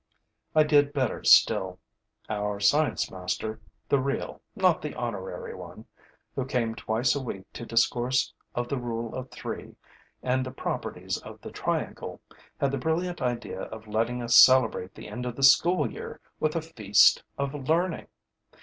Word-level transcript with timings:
I 0.55 0.63
did 0.63 0.93
better 0.93 1.23
still. 1.23 1.77
Our 2.27 2.59
science 2.59 3.11
master 3.11 3.59
the 3.87 3.99
real, 3.99 4.41
not 4.55 4.81
the 4.81 4.95
honorary 4.95 5.53
one 5.53 5.85
who 6.33 6.43
came 6.43 6.73
twice 6.73 7.13
a 7.13 7.21
week 7.21 7.45
to 7.53 7.67
discourse 7.67 8.33
of 8.55 8.67
the 8.67 8.79
rule 8.79 9.13
of 9.13 9.29
three 9.29 9.75
and 10.23 10.43
the 10.43 10.49
properties 10.49 11.19
of 11.19 11.39
the 11.41 11.51
triangle, 11.51 12.19
had 12.59 12.71
the 12.71 12.79
brilliant 12.79 13.21
idea 13.21 13.61
of 13.61 13.85
letting 13.87 14.23
us 14.23 14.35
celebrate 14.35 14.95
the 14.95 15.07
end 15.07 15.27
of 15.27 15.35
the 15.35 15.43
school 15.43 15.91
year 15.91 16.19
with 16.39 16.55
a 16.55 16.63
feast 16.63 17.21
of 17.37 17.53
learning. 17.69 18.07